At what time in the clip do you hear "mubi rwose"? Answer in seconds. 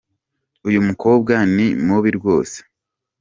1.85-2.57